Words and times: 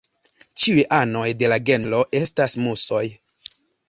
Ĉiuj 0.61 0.85
anoj 0.99 1.25
de 1.41 1.51
la 1.53 1.59
genro 1.67 1.99
estas 2.21 2.57
musoj. 2.65 3.03